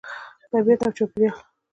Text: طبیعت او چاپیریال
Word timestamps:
طبیعت 0.51 0.81
او 0.85 0.91
چاپیریال 0.97 1.37